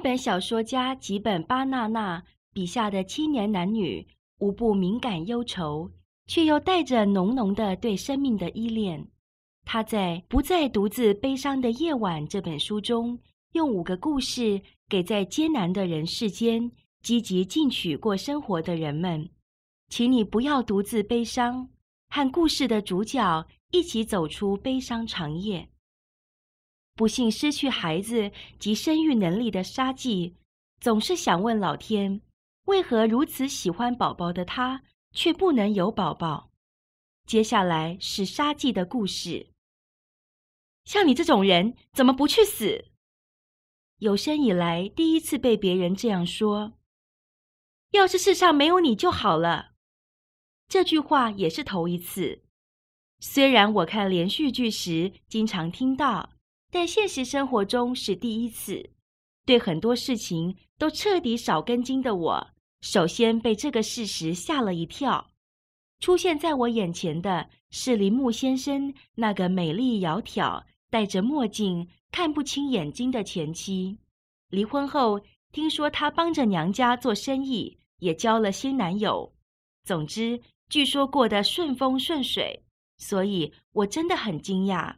[0.00, 2.22] 本小说家吉本芭娜娜
[2.52, 4.06] 笔下的青年男女，
[4.38, 5.90] 无不敏感忧愁，
[6.26, 9.06] 却又带着浓浓的对生命的依恋。
[9.64, 13.18] 他在《不再独自悲伤的夜晚》这本书中，
[13.52, 16.70] 用五个故事给在艰难的人世间
[17.02, 19.28] 积极进取过生活的人们，
[19.88, 21.68] 请你不要独自悲伤，
[22.08, 25.68] 和故事的主角一起走出悲伤长夜。
[27.00, 30.36] 不幸失去孩子及生育能力的沙纪，
[30.82, 32.20] 总是想问老天：
[32.66, 34.82] 为何如此喜欢宝宝的他，
[35.12, 36.50] 却不能有宝宝？
[37.26, 39.46] 接下来是沙纪的故事。
[40.84, 42.90] 像你这种人，怎么不去死？
[44.00, 46.74] 有生以来第一次被别人这样说。
[47.92, 49.70] 要是世上没有你就好了。
[50.68, 52.42] 这句话也是头一次。
[53.20, 56.32] 虽然我看连续剧时经常听到。
[56.70, 58.90] 但现实生活中是第一次，
[59.44, 65.28] 对很多事情都彻底少根筋的我，首先被这个事实吓了一跳。
[65.98, 73.98] 出现在我眼前的是铃木先生那个美丽窈窕、戴着墨镜、看不清眼睛的前妻。
[74.48, 75.20] 离婚后，
[75.52, 79.30] 听说他帮着娘家做生意，也交了新男友。
[79.84, 82.64] 总之，据说过得顺风顺水，
[82.98, 84.94] 所以我真的很惊讶。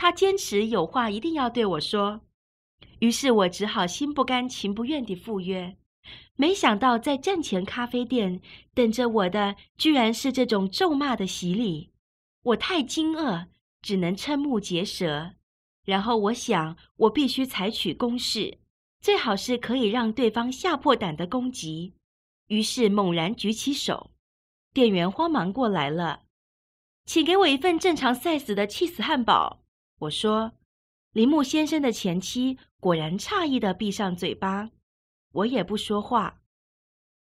[0.00, 2.22] 他坚持有话一定要对我说，
[3.00, 5.76] 于是我只好心不甘情不愿地赴约。
[6.36, 8.40] 没想到在站前咖啡店
[8.72, 11.90] 等着我的，居然是这种咒骂的洗礼。
[12.44, 13.48] 我太惊愕，
[13.82, 15.32] 只能瞠目结舌。
[15.84, 18.56] 然后我想，我必须采取攻势，
[19.02, 21.92] 最好是可以让对方吓破胆的攻击。
[22.46, 24.10] 于是猛然举起手，
[24.72, 26.22] 店员慌忙过来了，
[27.04, 29.58] 请给我一份正常 size 的 cheese 汉堡。
[30.00, 30.50] 我说
[31.12, 34.70] ：“铃木先生的前妻果然诧异地闭上嘴巴，
[35.32, 36.40] 我也不说话。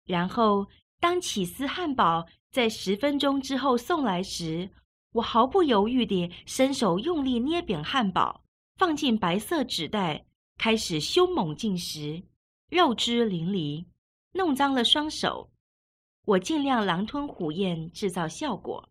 [0.07, 0.67] 然后，
[0.99, 4.71] 当起司汉堡在十分钟之后送来时，
[5.13, 8.43] 我毫不犹豫地伸手用力捏扁汉堡，
[8.77, 10.25] 放进白色纸袋，
[10.57, 12.23] 开始凶猛进食，
[12.71, 13.85] 肉汁淋漓，
[14.33, 15.51] 弄脏了双手。
[16.25, 18.89] 我尽量狼吞虎咽，制造效果。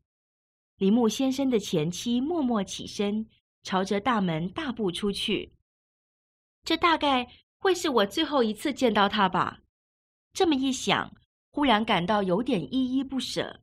[0.77, 3.27] 铃木先生的前妻默默起身。”
[3.63, 5.53] 朝着大门大步出去，
[6.63, 9.61] 这大概会是我最后一次见到他吧。
[10.33, 11.15] 这么一想，
[11.51, 13.61] 忽然感到有点依依不舍。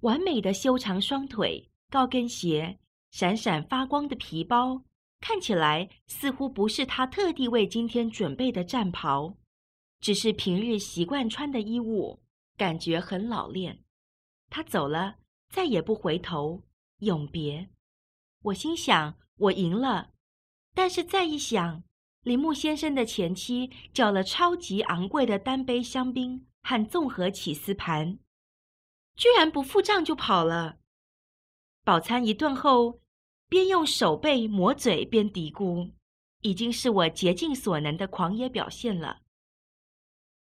[0.00, 2.78] 完美的修长双腿、高跟鞋、
[3.10, 4.82] 闪闪发光的皮包，
[5.20, 9.36] 看起来似乎不是他特地为今天准备的战袍，
[10.00, 12.22] 只是平日习惯穿的衣物，
[12.56, 13.82] 感觉很老练。
[14.50, 15.16] 他走了，
[15.48, 16.62] 再也不回头，
[16.98, 17.68] 永别。
[18.42, 20.10] 我心想，我赢了，
[20.74, 21.82] 但是再一想，
[22.22, 28.18] 铃木先生的前妻叫了超级昂贵的单杯香槟和综合起司盘，
[29.16, 30.78] 居然不付账就跑了。
[31.84, 33.00] 饱餐一顿后，
[33.48, 35.92] 边用手背抹嘴边嘀咕，
[36.42, 39.22] 已经是我竭尽所能的狂野表现了。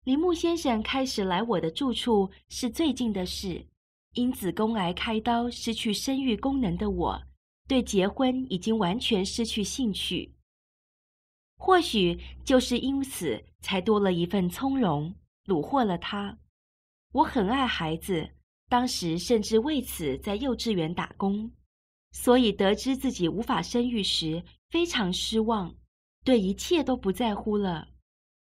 [0.04, 3.66] 铃木先生开始来我的住处是最近的事，
[4.14, 7.27] 因子宫癌开刀失去生育功能的我。
[7.68, 10.34] 对结婚已经完全失去兴趣，
[11.58, 15.14] 或许就是因此才多了一份从容，
[15.44, 16.38] 虏获了他。
[17.12, 18.30] 我很爱孩子，
[18.70, 21.50] 当时甚至为此在幼稚园打工，
[22.12, 25.76] 所以得知自己无法生育时非常失望，
[26.24, 27.88] 对一切都不在乎了。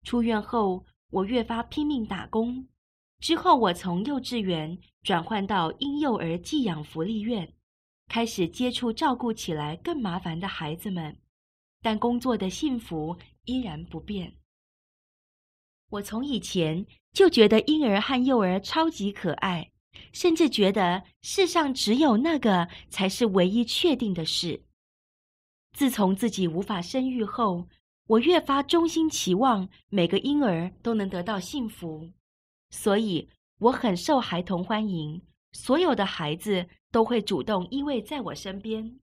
[0.05, 2.69] 出院后，我越发拼命打工。
[3.19, 7.53] 之后，我从幼稚园转换到婴幼儿寄养福利院。
[8.09, 11.17] 开始接触照顾起来更麻烦的孩子们，
[11.83, 14.35] 但工作的幸福依然不变。
[15.91, 19.71] 我从以前就觉得婴儿和幼儿超级可爱，
[20.13, 24.65] 甚至觉得世上只有那个才是唯一确定的事。
[25.73, 27.69] 自从自己无法生育后，
[28.07, 32.11] 我越发衷心期望每个婴儿都能得到幸福，
[32.71, 33.29] 所以
[33.59, 35.23] 我很受孩童欢迎。
[35.59, 39.01] 所有的孩子都会主动依偎在我身边。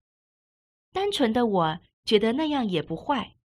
[0.94, 3.36] 单纯的我觉得那样也不坏。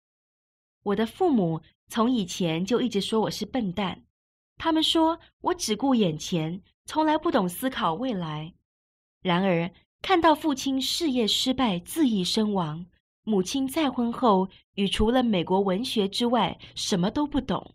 [0.85, 4.05] 我的父母从以前就一直说我是笨蛋，
[4.57, 8.55] 他们说我只顾眼前，从来不懂思考未来。
[9.23, 12.87] 然而，看到父亲事业失败、自缢身亡，
[13.25, 17.75] 母亲再婚后与除了美国文学之外什么都不懂，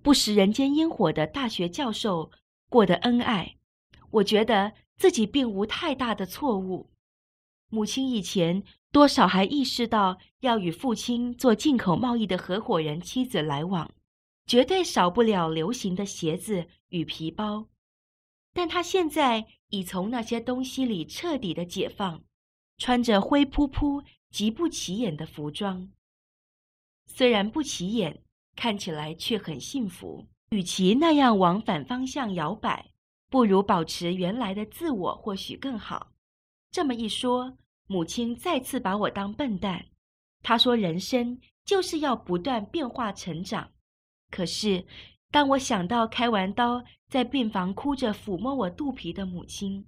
[0.00, 2.30] 不食人间烟火的大学教授
[2.70, 3.56] 过得恩爱。
[4.14, 6.90] 我觉得自己并无太大的错误。
[7.68, 8.62] 母亲以前
[8.92, 13.92] 多少还意识到要与父亲做进口贸易的合伙人妻子来往，
[14.46, 17.66] 绝对少不了流行的鞋子与皮包。
[18.52, 22.22] 但他现在已从那些东西里彻底的解放，
[22.78, 25.90] 穿着灰扑扑、极不起眼的服装。
[27.06, 28.22] 虽然不起眼，
[28.54, 30.26] 看起来却很幸福。
[30.50, 32.92] 与其那样往反方向摇摆，
[33.34, 36.12] 不如保持原来的自我，或许更好。
[36.70, 37.58] 这么一说，
[37.88, 39.86] 母亲再次把我当笨蛋。
[40.40, 43.72] 她说：“人生就是要不断变化成长。”
[44.30, 44.86] 可是，
[45.32, 49.84] 当我想到开完刀在病房哭着抚摸我肚皮的母亲，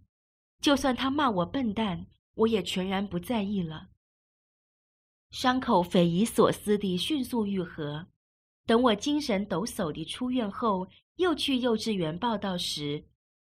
[0.61, 3.91] 就算她骂我笨蛋，我也全然不在意了。
[5.31, 8.09] 伤口匪夷所思地迅速愈合。
[8.67, 10.89] 等我精神抖擞地出院后，
[11.19, 13.05] 又去幼稚园报到时，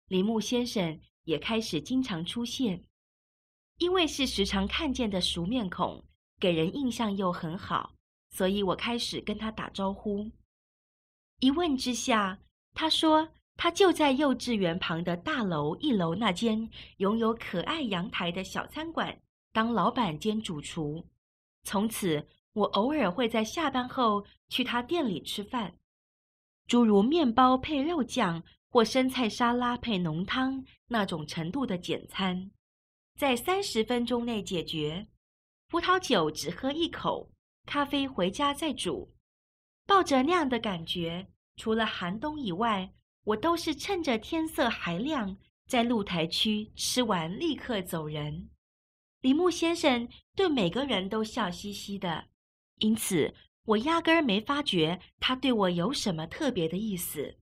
[0.10, 2.84] 铃木先生也开始经常出现。
[3.78, 6.04] 因为是时常看见的熟面孔，
[6.38, 7.94] 给人印象又很好，
[8.32, 10.30] 所以我开始跟他打招呼。
[11.40, 12.38] 一问之下，
[12.74, 19.22] 他说他就在幼稚园旁的大楼一楼那间拥有可爱阳台的小餐馆
[19.54, 21.08] 当老板兼主厨，
[21.64, 22.28] 从此。
[22.54, 25.78] 我偶尔会在下班后去他店里吃饭，
[26.66, 32.52] 诸如面包配肉酱或生菜沙拉配浓汤那种程度的简餐，
[33.18, 35.08] 在三十分钟内解决。
[35.68, 37.32] 葡萄酒只喝一口，
[37.66, 39.14] 咖啡回家再煮。
[39.86, 41.28] 抱着那样的感觉，
[41.58, 42.92] 除了寒冬以外，
[43.24, 45.38] 我都是趁着天色还亮，
[45.68, 48.50] 在露台区吃完立刻走人。
[49.22, 52.28] 铃木先生对每个人都笑嘻嘻的。
[52.78, 53.34] 因此，
[53.66, 57.38] 我压根儿没发觉他对我有什么特别的意思。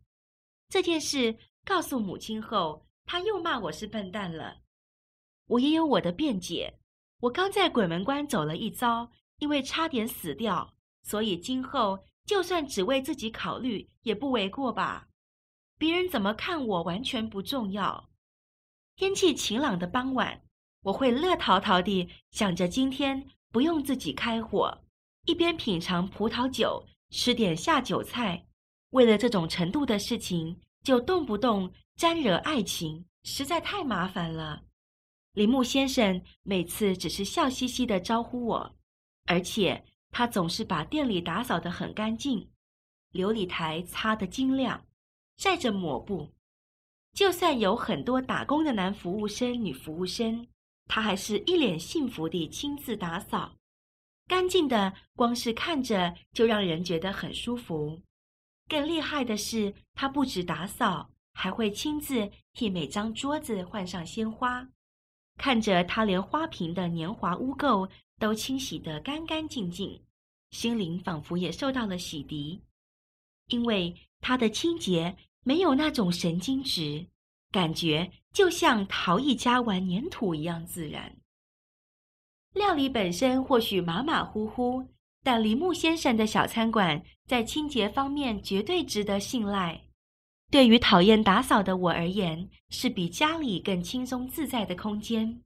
[0.70, 4.58] 这件事告诉母亲后，他又骂我是笨蛋了。
[5.48, 6.80] 我也有我的辩解。
[7.22, 9.10] 我刚在鬼门关走了一遭，
[9.40, 10.74] 因为差点死掉，
[11.04, 15.08] 所以今后就算只为自己考虑，也不为过吧。
[15.78, 18.10] 别人怎么看我完全不重要。
[18.96, 20.42] 天气晴朗的傍晚，
[20.82, 24.84] 我会乐陶陶地想着今天不用自己开火。
[25.26, 28.47] 一边品尝葡萄酒，吃点下酒菜，
[28.98, 34.64] 为了这种程度的事情，就动不动沾惹爱情，实在太麻烦了。
[35.34, 38.76] 铃木先生每次只是笑嘻嘻地招呼我，
[39.28, 42.50] 而且他总是把店里打扫得很干净，
[43.14, 44.84] 琉璃台擦得晶亮，
[45.38, 46.34] 晒着抹布。
[47.14, 50.48] 就算有很多打工的男服务生、女服务生，
[50.88, 53.54] 他还是一脸幸福地亲自打扫。
[54.28, 58.02] 干净的，光是看着就让人觉得很舒服。
[58.68, 64.68] 更厉害的是，他不止打扫，还会亲自替每张桌子换上鲜花。
[65.38, 70.02] 看着他连花瓶的年华污垢都清洗得干干净净，
[70.50, 72.60] 心灵仿佛也受到了洗涤。
[73.48, 77.06] 因为他的清洁没有那种神经质，
[77.52, 81.16] 感觉就像陶艺家玩粘土一样自然。
[82.54, 84.86] 料理本身或许马马虎虎，
[85.28, 89.90] 但铃木先生的小餐馆在清洁方面绝对值得信赖。
[90.50, 95.44] 对于讨厌打扫的我而言，是比家里更轻松自在的空间。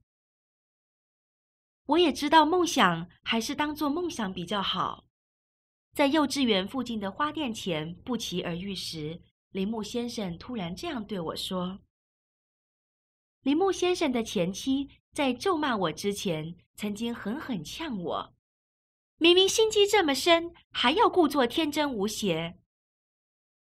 [1.86, 5.06] 我也知道梦想还是当做梦想比较好。
[5.94, 11.80] 在幼稚园附近的花店前不期而遇时，铃木先生突然这样对我说
[13.42, 18.31] ：“铃木先生的前妻。”在咒骂我之前，曾经狠狠呛我
[19.18, 22.58] ：“明明心机这么深，还要故作天真无邪。”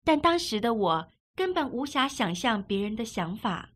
[0.04, 3.70] 但当时的我根本无暇想象别人的想法，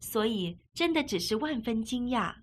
[0.00, 2.34] 所以真的只是万分惊讶。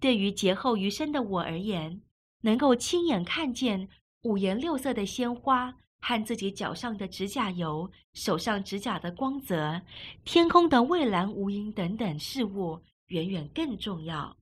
[0.00, 2.02] 对于劫后余生的我而言，
[2.42, 3.88] 能够亲眼看见
[4.22, 9.80] 五颜六色的鲜花和自己脚上的指甲油、手上指甲的光泽、
[10.24, 12.82] 天空的蔚蓝无垠等等事物。
[13.10, 14.36] 远远更重要。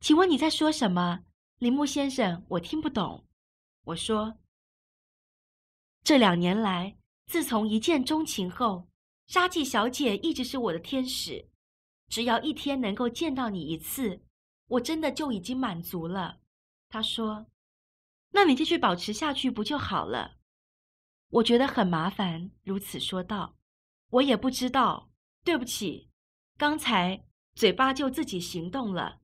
[0.00, 1.20] 请问你在说什么，
[1.60, 2.42] 铃木先生？
[2.48, 3.22] 我听不懂。
[3.84, 4.38] 我说，
[6.02, 8.88] 这两年来，自从一见钟情后，
[9.26, 11.50] 纱季小姐一直是我的天使。
[12.08, 14.22] 只要一天能够见到你一次，
[14.68, 16.40] 我真的就已经满足了。
[16.88, 17.44] 他说
[18.32, 20.38] ：“那你继续保持下去不就好了？”
[21.28, 23.54] 我觉得很麻烦，如此说道。
[24.08, 25.10] 我也不知道，
[25.44, 26.08] 对不起，
[26.56, 27.22] 刚才。
[27.54, 29.20] 嘴巴就自己行动了。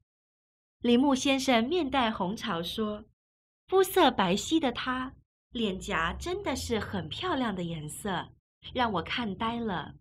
[0.86, 3.04] 铃木先生面带红潮说
[3.66, 5.12] ：“肤色白皙的她，
[5.50, 8.28] 脸颊真的是很漂亮的颜色，
[8.72, 9.96] 让我看呆了。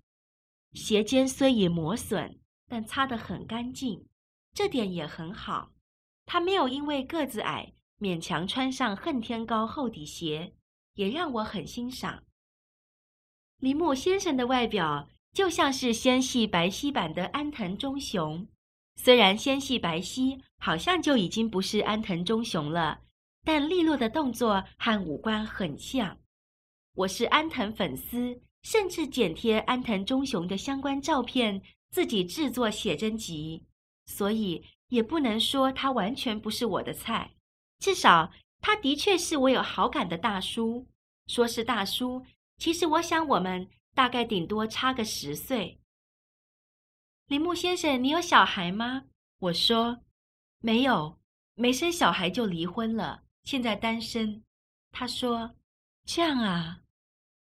[0.73, 2.37] 鞋尖虽已磨损，
[2.67, 4.05] 但擦得很干净，
[4.53, 5.71] 这点也很好。
[6.27, 10.53] 他没有因为个子矮勉强穿上恨天高厚底鞋，
[10.93, 12.23] 也让我很欣赏。
[13.57, 18.47] 铃木先生的外表就像是纤细白皙版的安藤忠雄，
[18.95, 23.01] 虽然纤细白皙好像就已经不是安藤忠雄了，
[23.43, 26.17] 但利落的动作和五官很像。
[26.95, 31.61] 我是安藤粉丝，甚至剪贴安藤忠雄的相关照片，
[31.91, 33.65] 自己制作写真集，
[34.05, 37.31] 所以也不能说他完全不是我的菜。
[37.79, 40.87] 至少他的确是我有好感的大叔。
[41.27, 42.23] 说是大叔，
[42.57, 45.79] 其实我想我们大概顶多差个十岁。
[47.27, 49.05] 铃木先生，你有小孩吗？
[49.39, 49.99] 我说
[50.59, 51.19] 没有，
[51.55, 54.43] 没生小孩就离婚了，现在单身。
[54.91, 55.55] 他说
[56.05, 56.81] 这样啊。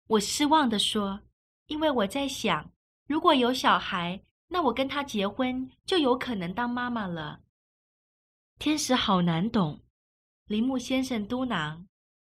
[0.07, 1.19] 我失望地说
[1.67, 2.71] ：“因为我在想，
[3.07, 7.41] 如果有小孩，那我跟他结婚就有可能当妈妈了。”
[8.59, 9.81] 天使好难懂，
[10.45, 11.83] 铃木先生嘟囔，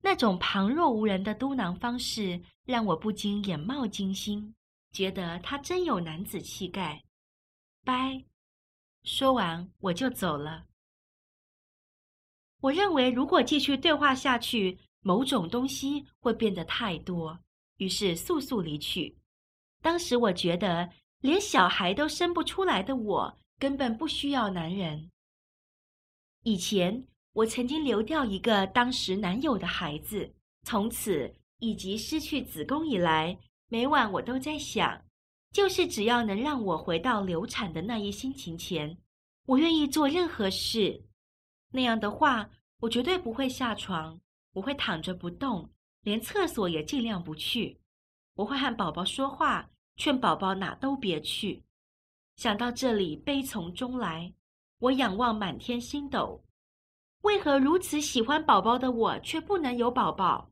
[0.00, 4.54] 那种旁若无人的嘟囔方式让我不禁眼冒金星，
[4.92, 7.02] 觉得他真有男子气概。
[7.84, 8.24] 拜，
[9.02, 10.64] 说完我就走了。
[12.60, 17.38] 我认为，如果继续对话下去，某种东西会变得太多。
[17.76, 19.18] 于是速速离去。
[19.82, 25.10] 当时我觉得，连小孩都生不出来的我，根本不需要男人。
[26.44, 33.38] 以前我曾经流掉一个当时男友的孩子，从此以及失去子宫以来，
[33.68, 35.03] 每晚我都在想，
[35.54, 38.99] 就是只要能让我回到流产的那一星期前，
[39.46, 41.00] 我愿意做任何事。
[41.70, 44.20] 那样的话，我绝对不会下床，
[44.52, 45.70] 我会躺着不动。
[46.02, 47.80] 连厕所也尽量不去。
[48.34, 51.62] 我会和宝宝说话，劝宝宝哪都别去。
[52.34, 54.34] 想到这里，悲从中来。
[54.80, 56.44] 我仰望满天星斗，
[57.23, 60.50] 为何如此喜欢宝宝的我却不能有宝宝？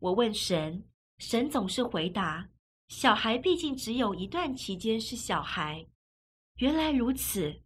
[0.00, 0.84] 我问神，
[1.18, 2.49] 神总是回答：
[2.90, 5.86] 小孩毕竟只有一段期间是小孩。
[6.56, 7.62] 原来如此，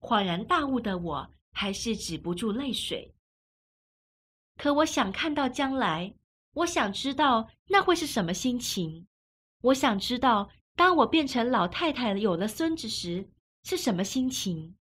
[0.00, 3.12] 恍然大悟的我还是止不住泪水。
[4.56, 6.14] 可我想看到将来。
[6.54, 9.06] 我想知道那会是什么心情。
[9.62, 13.30] 我想知道，当我变成老太太有了孙子时
[13.64, 14.76] 是什么心情。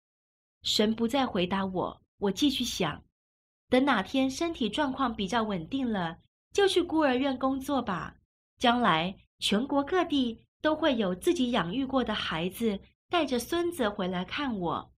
[0.63, 3.03] 神不再回答我，我继续想：
[3.69, 6.19] 等哪天身体状况比较稳定了，
[6.51, 8.17] 就去孤儿院工作吧。
[8.59, 12.79] 将来全国各地都会有自己养育过的孩子
[13.09, 14.93] 带着孙子回来看我，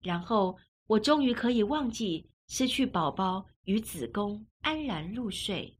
[0.00, 0.58] 然后
[0.88, 5.78] 我终于可以忘记失去宝宝与子宫，安然入睡。